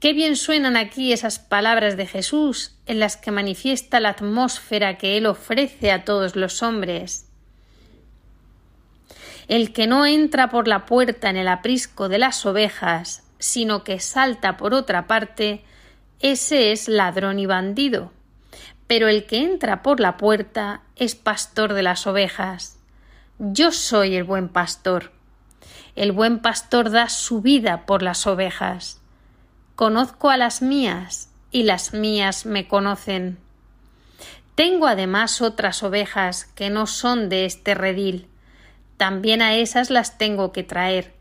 [0.00, 5.16] Qué bien suenan aquí esas palabras de Jesús en las que manifiesta la atmósfera que
[5.18, 7.28] Él ofrece a todos los hombres.
[9.46, 14.00] El que no entra por la puerta en el aprisco de las ovejas, sino que
[14.00, 15.62] salta por otra parte,
[16.20, 18.12] ese es ladrón y bandido.
[18.86, 22.78] Pero el que entra por la puerta es pastor de las ovejas.
[23.38, 25.12] Yo soy el buen pastor.
[25.94, 29.00] El buen pastor da su vida por las ovejas.
[29.74, 33.38] Conozco a las mías y las mías me conocen.
[34.54, 38.28] Tengo además otras ovejas que no son de este redil.
[38.96, 41.12] También a esas las tengo que traer,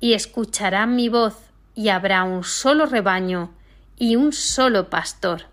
[0.00, 1.36] y escucharán mi voz,
[1.76, 3.52] y habrá un solo rebaño
[3.98, 5.51] y un solo pastor.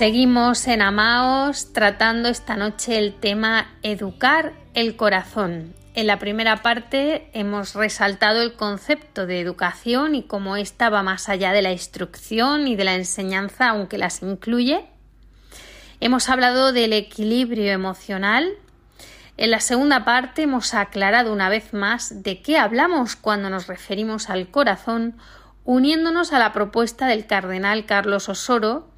[0.00, 5.74] Seguimos en Amaos tratando esta noche el tema educar el corazón.
[5.92, 11.28] En la primera parte hemos resaltado el concepto de educación y cómo ésta va más
[11.28, 14.86] allá de la instrucción y de la enseñanza, aunque las incluye.
[16.00, 18.48] Hemos hablado del equilibrio emocional.
[19.36, 24.30] En la segunda parte hemos aclarado una vez más de qué hablamos cuando nos referimos
[24.30, 25.18] al corazón,
[25.66, 28.88] uniéndonos a la propuesta del cardenal Carlos Osoro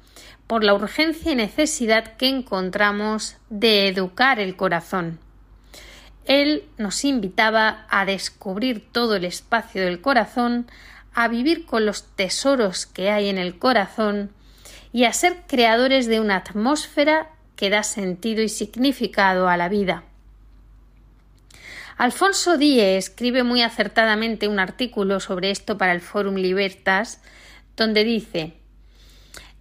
[0.47, 5.19] por la urgencia y necesidad que encontramos de educar el corazón.
[6.25, 10.67] Él nos invitaba a descubrir todo el espacio del corazón,
[11.13, 14.31] a vivir con los tesoros que hay en el corazón
[14.91, 20.03] y a ser creadores de una atmósfera que da sentido y significado a la vida.
[21.97, 27.21] Alfonso Díez escribe muy acertadamente un artículo sobre esto para el Forum Libertas,
[27.75, 28.53] donde dice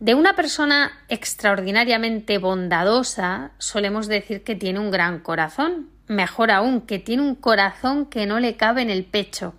[0.03, 6.99] de una persona extraordinariamente bondadosa solemos decir que tiene un gran corazón, mejor aún, que
[6.99, 9.55] tiene un corazón que no le cabe en el pecho.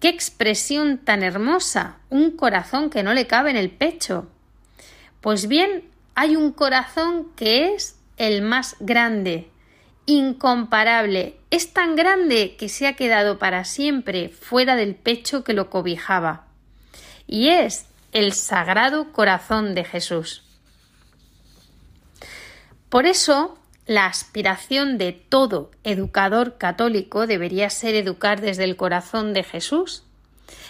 [0.00, 1.96] ¡Qué expresión tan hermosa!
[2.10, 4.28] Un corazón que no le cabe en el pecho.
[5.22, 9.48] Pues bien, hay un corazón que es el más grande,
[10.04, 11.36] incomparable.
[11.50, 16.48] Es tan grande que se ha quedado para siempre fuera del pecho que lo cobijaba.
[17.26, 20.42] Y es el Sagrado Corazón de Jesús.
[22.90, 29.42] Por eso, la aspiración de todo educador católico debería ser educar desde el corazón de
[29.42, 30.04] Jesús,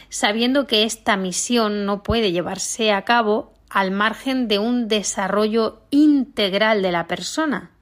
[0.08, 6.80] sabiendo que esta misión no puede llevarse a cabo al margen de un desarrollo integral
[6.80, 7.72] de la persona,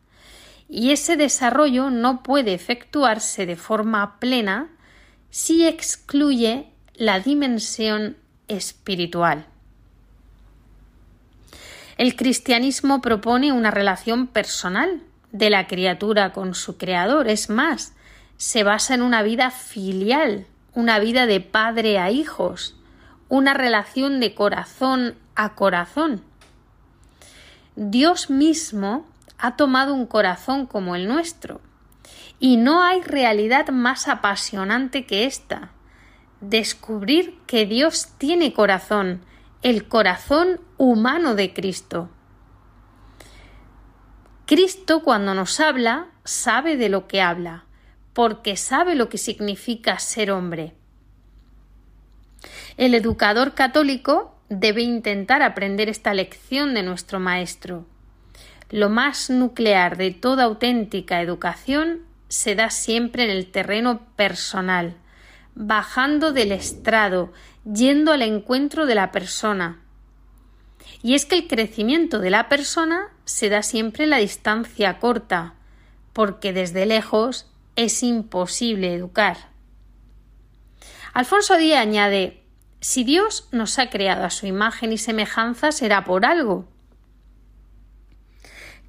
[0.71, 4.71] y ese desarrollo no puede efectuarse de forma plena
[5.29, 8.17] si excluye la dimensión
[8.49, 9.50] espiritual.
[12.01, 17.29] El cristianismo propone una relación personal de la criatura con su creador.
[17.29, 17.93] Es más,
[18.39, 22.75] se basa en una vida filial, una vida de padre a hijos,
[23.29, 26.23] una relación de corazón a corazón.
[27.77, 31.61] Dios mismo ha tomado un corazón como el nuestro,
[32.39, 35.69] y no hay realidad más apasionante que esta,
[36.41, 39.21] descubrir que Dios tiene corazón
[39.63, 42.09] el corazón humano de Cristo.
[44.47, 47.65] Cristo cuando nos habla sabe de lo que habla,
[48.15, 50.73] porque sabe lo que significa ser hombre.
[52.79, 57.85] El educador católico debe intentar aprender esta lección de nuestro Maestro.
[58.71, 64.97] Lo más nuclear de toda auténtica educación se da siempre en el terreno personal,
[65.55, 67.33] bajando del estrado,
[67.73, 69.81] yendo al encuentro de la persona.
[71.03, 75.55] Y es que el crecimiento de la persona se da siempre en la distancia corta,
[76.13, 77.47] porque desde lejos
[77.77, 79.51] es imposible educar.
[81.13, 82.43] Alfonso Díaz añade
[82.81, 86.69] Si Dios nos ha creado a su imagen y semejanza será por algo.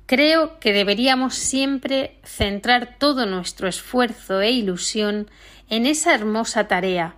[0.05, 5.29] Creo que deberíamos siempre centrar todo nuestro esfuerzo e ilusión
[5.69, 7.15] en esa hermosa tarea,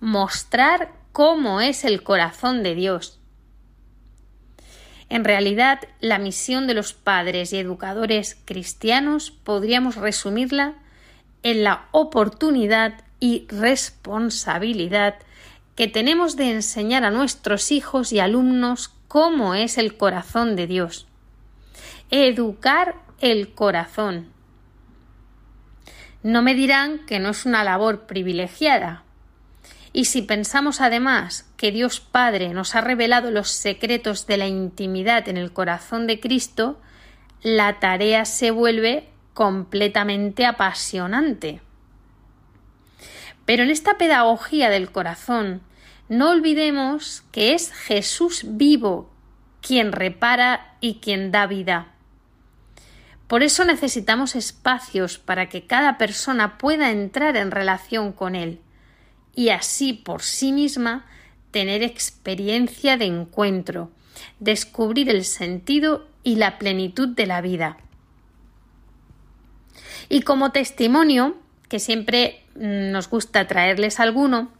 [0.00, 3.18] mostrar cómo es el corazón de Dios.
[5.08, 10.74] En realidad, la misión de los padres y educadores cristianos podríamos resumirla
[11.42, 15.16] en la oportunidad y responsabilidad
[15.74, 21.06] que tenemos de enseñar a nuestros hijos y alumnos cómo es el corazón de Dios.
[22.10, 24.28] Educar el corazón.
[26.22, 29.04] No me dirán que no es una labor privilegiada,
[29.92, 35.28] y si pensamos además que Dios Padre nos ha revelado los secretos de la intimidad
[35.28, 36.80] en el corazón de Cristo,
[37.42, 41.60] la tarea se vuelve completamente apasionante.
[43.46, 45.60] Pero en esta pedagogía del corazón,
[46.08, 49.10] no olvidemos que es Jesús vivo
[49.60, 51.88] quien repara y quien da vida.
[53.26, 58.60] Por eso necesitamos espacios para que cada persona pueda entrar en relación con Él
[59.40, 61.06] y así por sí misma
[61.50, 63.90] tener experiencia de encuentro,
[64.38, 67.78] descubrir el sentido y la plenitud de la vida.
[70.10, 71.38] Y como testimonio,
[71.70, 74.52] que siempre mm, nos gusta traerles alguno,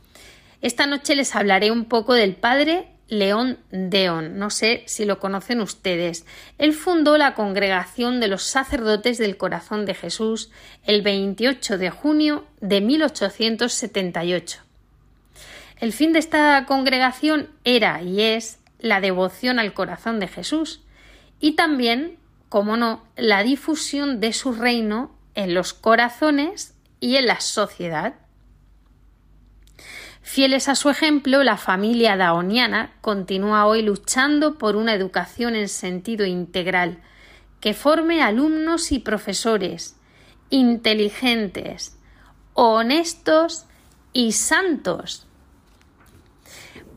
[0.63, 4.39] esta noche les hablaré un poco del padre León Deón.
[4.39, 6.25] No sé si lo conocen ustedes.
[6.57, 10.51] Él fundó la Congregación de los Sacerdotes del Corazón de Jesús
[10.85, 14.70] el 28 de junio de 1878.
[15.81, 20.83] El fin de esta congregación era y es la devoción al corazón de Jesús
[21.41, 22.19] y también,
[22.51, 28.15] como no, la difusión de su reino en los corazones y en la sociedad.
[30.21, 36.27] Fieles a su ejemplo, la familia daoniana continúa hoy luchando por una educación en sentido
[36.27, 36.99] integral,
[37.59, 39.97] que forme alumnos y profesores
[40.51, 41.97] inteligentes,
[42.53, 43.65] honestos
[44.13, 45.27] y santos.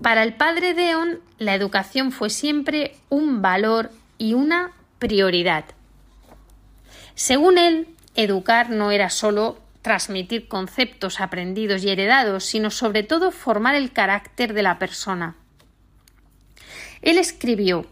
[0.03, 5.63] Para el padre Deon, la educación fue siempre un valor y una prioridad.
[7.15, 13.75] Según él, educar no era solo transmitir conceptos aprendidos y heredados, sino sobre todo formar
[13.75, 15.37] el carácter de la persona.
[17.01, 17.87] Él escribió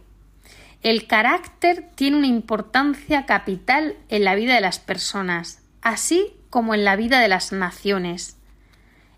[0.84, 6.84] El carácter tiene una importancia capital en la vida de las personas, así como en
[6.84, 8.36] la vida de las naciones.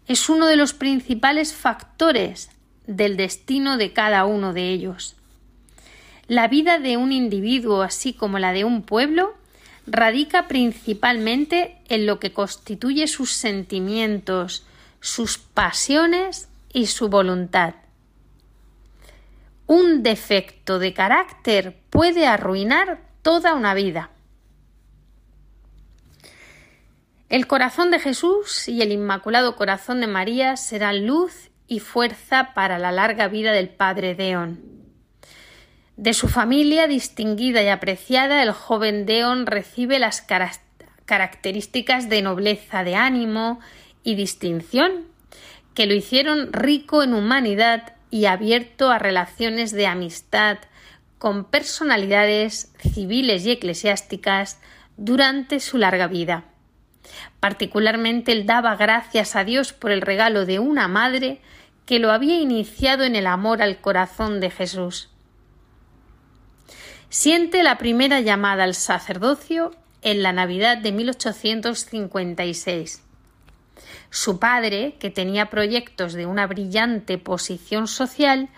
[0.07, 2.51] Es uno de los principales factores
[2.87, 5.15] del destino de cada uno de ellos.
[6.27, 9.33] La vida de un individuo, así como la de un pueblo,
[9.85, 14.65] radica principalmente en lo que constituye sus sentimientos,
[15.01, 17.75] sus pasiones y su voluntad.
[19.67, 24.09] Un defecto de carácter puede arruinar toda una vida.
[27.29, 32.77] El corazón de Jesús y el Inmaculado Corazón de María serán luz y fuerza para
[32.77, 34.61] la larga vida del Padre Deón.
[35.97, 40.25] De su familia distinguida y apreciada, el joven Deon recibe las
[41.05, 43.59] características de nobleza de ánimo
[44.03, 45.07] y distinción
[45.73, 50.59] que lo hicieron rico en humanidad y abierto a relaciones de amistad
[51.17, 54.59] con personalidades civiles y eclesiásticas
[54.97, 56.43] durante su larga vida.
[57.39, 61.41] Particularmente él daba gracias a Dios por el regalo de una madre
[61.85, 65.09] que lo había iniciado en el amor al corazón de Jesús
[67.13, 73.03] siente la primera llamada al sacerdocio en la Navidad de 1856.
[74.09, 78.49] Su padre, que tenía proyectos de una brillante posición social,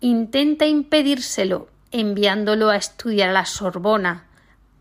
[0.00, 4.26] intenta impedírselo enviándolo a estudiar a la Sorbona,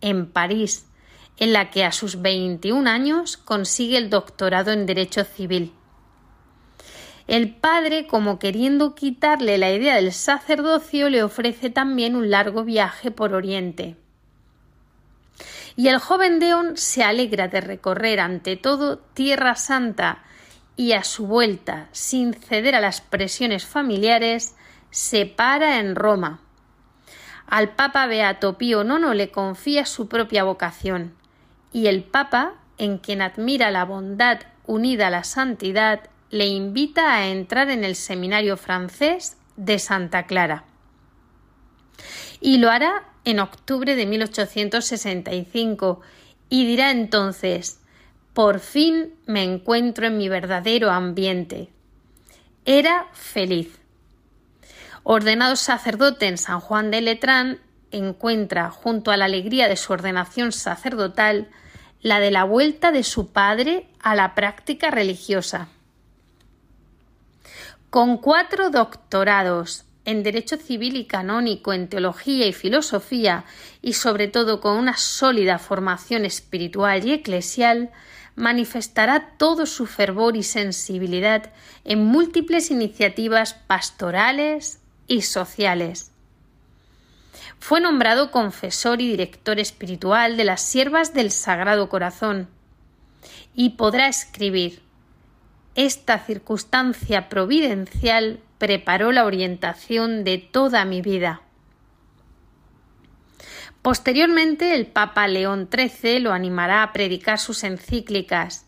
[0.02, 0.88] en París,
[1.38, 5.72] en la que a sus 21 años consigue el doctorado en Derecho Civil.
[7.28, 13.12] El padre, como queriendo quitarle la idea del sacerdocio, le ofrece también un largo viaje
[13.12, 13.96] por Oriente.
[15.76, 20.24] Y el joven Deón se alegra de recorrer ante todo Tierra Santa
[20.76, 24.56] y a su vuelta, sin ceder a las presiones familiares,
[24.90, 26.42] se para en Roma.
[27.48, 31.14] Al Papa Beato Pío IX le confía su propia vocación,
[31.72, 37.28] y el Papa, en quien admira la bondad unida a la santidad, le invita a
[37.28, 40.64] entrar en el seminario francés de Santa Clara.
[42.40, 46.02] Y lo hará en octubre de 1865
[46.50, 47.80] y dirá entonces
[48.34, 51.70] Por fin me encuentro en mi verdadero ambiente.
[52.66, 53.80] Era feliz.
[55.04, 57.60] Ordenado sacerdote en San Juan de Letrán,
[57.92, 61.50] encuentra, junto a la alegría de su ordenación sacerdotal,
[62.02, 65.68] la de la vuelta de su padre a la práctica religiosa.
[67.92, 73.44] Con cuatro doctorados en Derecho Civil y Canónico, en Teología y Filosofía,
[73.82, 77.92] y sobre todo con una sólida formación espiritual y eclesial,
[78.38, 81.52] manifestará todo su fervor y sensibilidad
[81.84, 86.12] en múltiples iniciativas pastorales y sociales.
[87.60, 92.48] Fue nombrado confesor y director espiritual de las siervas del Sagrado Corazón
[93.54, 94.82] y podrá escribir
[95.76, 101.42] esta circunstancia providencial preparó la orientación de toda mi vida.
[103.82, 108.68] Posteriormente, el Papa León XIII lo animará a predicar sus encíclicas,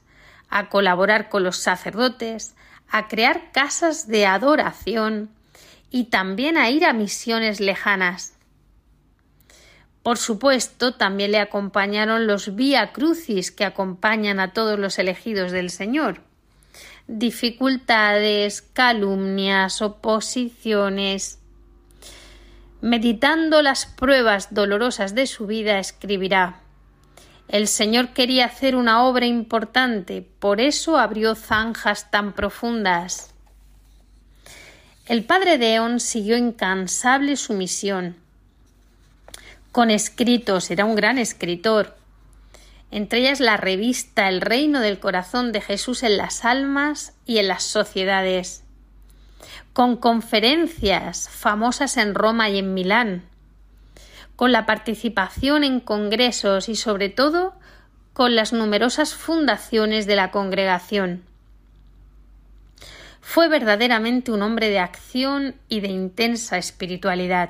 [0.50, 2.56] a colaborar con los sacerdotes,
[2.90, 5.30] a crear casas de adoración
[5.92, 8.34] y también a ir a misiones lejanas.
[10.02, 15.70] Por supuesto, también le acompañaron los vía crucis que acompañan a todos los elegidos del
[15.70, 16.22] Señor
[17.08, 21.40] dificultades, calumnias, oposiciones.
[22.82, 26.60] Meditando las pruebas dolorosas de su vida, escribirá
[27.48, 33.34] El Señor quería hacer una obra importante, por eso abrió zanjas tan profundas.
[35.06, 38.16] El padre Deón siguió incansable su misión.
[39.74, 41.98] Con escritos, era un gran escritor,
[42.94, 47.48] entre ellas la revista El reino del corazón de Jesús en las almas y en
[47.48, 48.64] las sociedades.
[49.74, 53.24] con conferencias famosas en Roma y en Milán,
[54.36, 57.56] con la participación en congresos y sobre todo
[58.14, 61.24] con las numerosas fundaciones de la congregación.
[63.22, 67.50] Fue verdaderamente un hombre de acción y de intensa espiritualidad.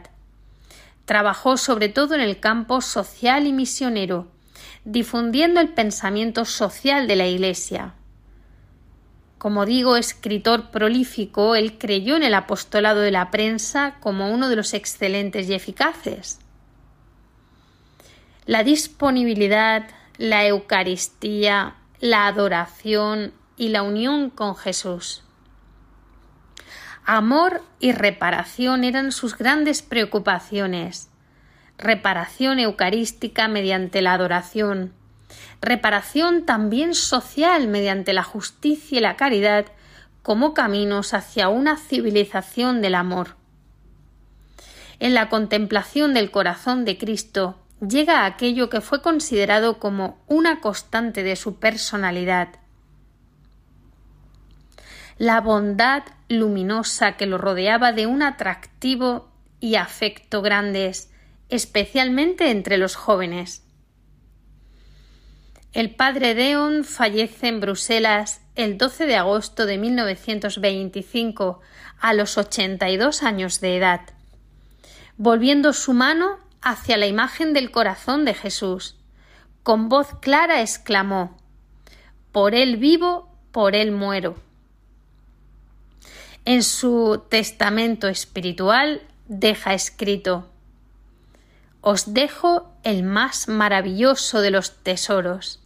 [1.04, 4.32] Trabajó sobre todo en el campo social y misionero,
[4.86, 7.94] difundiendo el pensamiento social de la Iglesia.
[9.38, 14.56] Como digo, escritor prolífico, él creyó en el apostolado de la prensa como uno de
[14.56, 16.40] los excelentes y eficaces.
[18.46, 25.24] La disponibilidad, la Eucaristía, la adoración y la unión con Jesús.
[27.06, 31.10] Amor y reparación eran sus grandes preocupaciones.
[31.78, 34.93] Reparación eucarística mediante la adoración.
[35.61, 39.65] Reparación también social mediante la justicia y la caridad
[40.21, 43.36] como caminos hacia una civilización del amor.
[44.99, 51.24] En la contemplación del corazón de Cristo llega aquello que fue considerado como una constante
[51.24, 52.49] de su personalidad,
[55.17, 61.12] la bondad luminosa que lo rodeaba de un atractivo y afecto grandes,
[61.50, 63.64] especialmente entre los jóvenes.
[65.74, 71.62] El padre Deon fallece en Bruselas el 12 de agosto de 1925
[72.00, 74.02] a los 82 años de edad,
[75.18, 78.98] volviendo su mano hacia la imagen del corazón de Jesús.
[79.64, 81.38] Con voz clara exclamó
[82.32, 84.36] Por él vivo, por él muero.
[86.46, 90.53] En su testamento espiritual deja escrito
[91.86, 95.60] Os dejo el más maravilloso de los tesoros,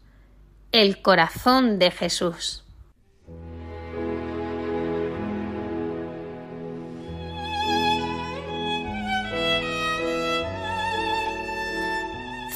[0.72, 2.64] el corazón de Jesús.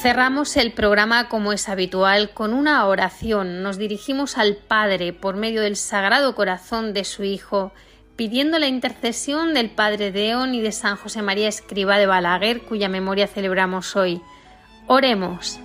[0.00, 3.62] Cerramos el programa como es habitual con una oración.
[3.62, 7.72] Nos dirigimos al Padre por medio del Sagrado Corazón de su Hijo
[8.22, 12.88] pidiendo la intercesión del Padre Deón y de San José María Escriba de Balaguer, cuya
[12.88, 14.22] memoria celebramos hoy.
[14.86, 15.58] Oremos.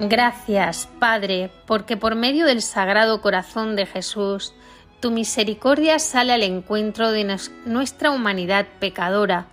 [0.00, 4.54] Gracias, Padre, porque por medio del Sagrado Corazón de Jesús,
[5.00, 9.48] tu misericordia sale al encuentro de nuestra humanidad pecadora,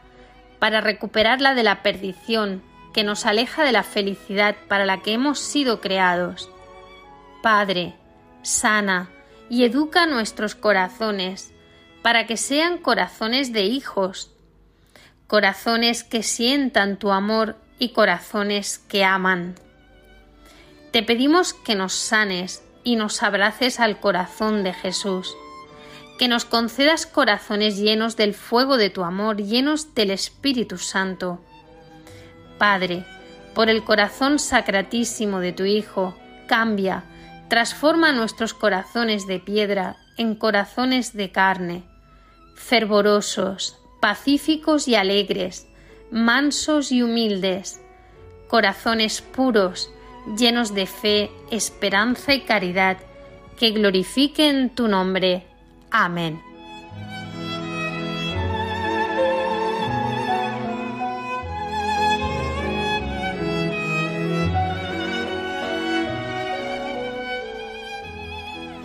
[0.58, 5.40] para recuperarla de la perdición que nos aleja de la felicidad para la que hemos
[5.40, 6.50] sido creados.
[7.42, 7.96] Padre,
[8.44, 9.10] sana
[9.50, 11.54] y educa nuestros corazones
[12.02, 14.32] para que sean corazones de hijos,
[15.28, 19.56] corazones que sientan tu amor y corazones que aman.
[20.92, 25.36] Te pedimos que nos sanes y nos abraces al corazón de Jesús,
[26.18, 31.40] que nos concedas corazones llenos del fuego de tu amor, llenos del Espíritu Santo,
[32.62, 33.04] Padre,
[33.56, 37.06] por el corazón sacratísimo de tu Hijo, cambia,
[37.50, 41.82] transforma nuestros corazones de piedra en corazones de carne,
[42.54, 45.66] fervorosos, pacíficos y alegres,
[46.12, 47.82] mansos y humildes,
[48.48, 49.90] corazones puros,
[50.38, 53.00] llenos de fe, esperanza y caridad,
[53.58, 55.48] que glorifiquen tu nombre.
[55.90, 56.51] Amén.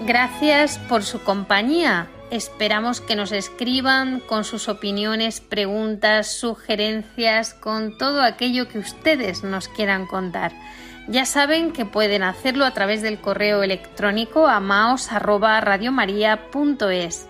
[0.07, 2.07] Gracias por su compañía.
[2.31, 9.67] Esperamos que nos escriban con sus opiniones, preguntas, sugerencias, con todo aquello que ustedes nos
[9.67, 10.53] quieran contar.
[11.09, 17.27] Ya saben que pueden hacerlo a través del correo electrónico amaos@radiomaria.es.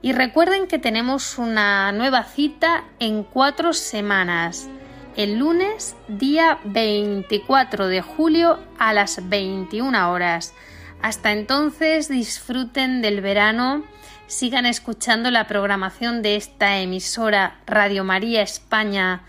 [0.00, 4.70] Y recuerden que tenemos una nueva cita en cuatro semanas.
[5.16, 10.54] El lunes, día 24 de julio a las 21 horas.
[11.02, 13.84] Hasta entonces disfruten del verano,
[14.26, 19.22] sigan escuchando la programación de esta emisora Radio María España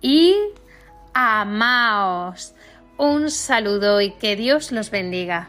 [0.00, 0.34] y
[1.12, 2.54] amaos.
[2.96, 5.48] Un saludo y que Dios los bendiga.